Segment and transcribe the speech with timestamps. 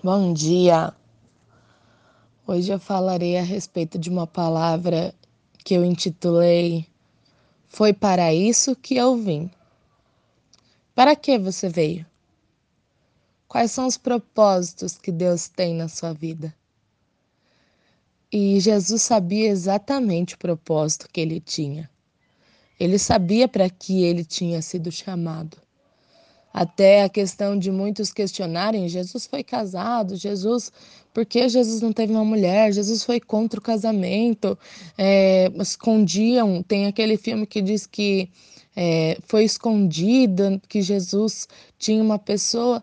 [0.00, 0.94] Bom dia!
[2.46, 5.12] Hoje eu falarei a respeito de uma palavra
[5.64, 6.86] que eu intitulei
[7.66, 9.50] Foi para isso que eu vim.
[10.94, 12.06] Para que você veio?
[13.48, 16.54] Quais são os propósitos que Deus tem na sua vida?
[18.30, 21.90] E Jesus sabia exatamente o propósito que ele tinha.
[22.78, 25.58] Ele sabia para que ele tinha sido chamado.
[26.58, 30.72] Até a questão de muitos questionarem: Jesus foi casado, Jesus,
[31.14, 32.72] por que Jesus não teve uma mulher?
[32.72, 34.58] Jesus foi contra o casamento,
[34.98, 36.60] é, escondiam.
[36.64, 38.28] Tem aquele filme que diz que
[38.74, 41.46] é, foi escondida, que Jesus
[41.78, 42.82] tinha uma pessoa,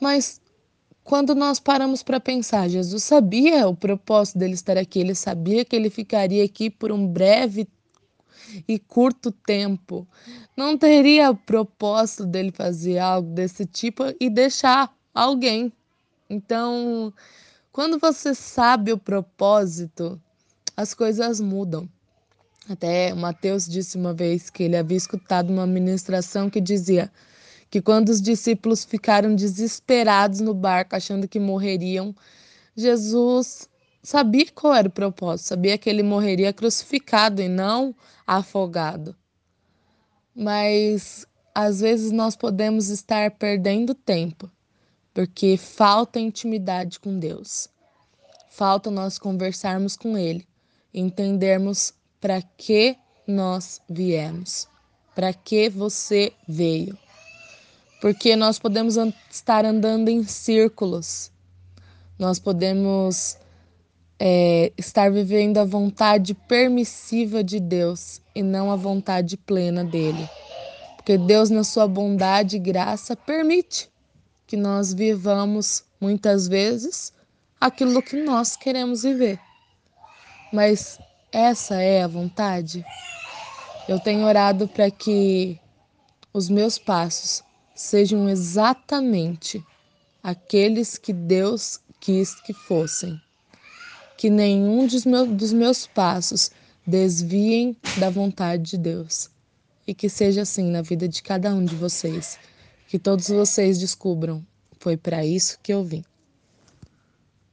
[0.00, 0.40] mas
[1.02, 5.74] quando nós paramos para pensar, Jesus sabia o propósito dele estar aqui, ele sabia que
[5.74, 7.66] ele ficaria aqui por um breve
[8.66, 10.06] e curto tempo.
[10.56, 15.72] Não teria propósito dele fazer algo desse tipo e deixar alguém.
[16.28, 17.12] Então,
[17.72, 20.20] quando você sabe o propósito,
[20.76, 21.88] as coisas mudam.
[22.68, 27.10] Até Mateus disse uma vez que ele havia escutado uma ministração que dizia
[27.70, 32.14] que quando os discípulos ficaram desesperados no barco, achando que morreriam,
[32.76, 33.68] Jesus
[34.06, 37.92] sabia qual era o propósito, sabia que ele morreria crucificado e não
[38.24, 39.16] afogado.
[40.32, 44.48] Mas às vezes nós podemos estar perdendo tempo,
[45.12, 47.68] porque falta intimidade com Deus.
[48.48, 50.46] Falta nós conversarmos com Ele,
[50.94, 52.96] entendermos para que
[53.26, 54.68] nós viemos,
[55.16, 56.96] para que você veio.
[58.00, 58.94] Porque nós podemos
[59.28, 61.32] estar andando em círculos,
[62.16, 63.36] nós podemos
[64.18, 70.28] é, estar vivendo a vontade permissiva de Deus e não a vontade plena dele.
[70.96, 73.90] Porque Deus, na sua bondade e graça, permite
[74.46, 77.12] que nós vivamos muitas vezes
[77.60, 79.38] aquilo que nós queremos viver.
[80.52, 80.98] Mas
[81.30, 82.84] essa é a vontade?
[83.88, 85.60] Eu tenho orado para que
[86.32, 87.42] os meus passos
[87.74, 89.64] sejam exatamente
[90.22, 93.20] aqueles que Deus quis que fossem
[94.16, 96.50] que nenhum dos meus, dos meus passos
[96.86, 99.28] desviem da vontade de Deus.
[99.86, 102.38] E que seja assim na vida de cada um de vocês.
[102.88, 104.44] Que todos vocês descubram:
[104.78, 106.04] foi para isso que eu vim.